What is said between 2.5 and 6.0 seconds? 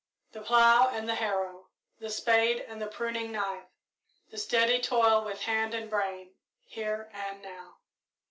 and the pruning knife, the steady toil with hand and